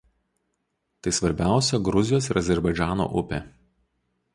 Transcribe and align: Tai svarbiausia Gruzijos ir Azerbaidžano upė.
Tai 1.03 1.13
svarbiausia 1.19 1.83
Gruzijos 1.91 2.31
ir 2.33 2.43
Azerbaidžano 2.45 3.11
upė. 3.23 3.45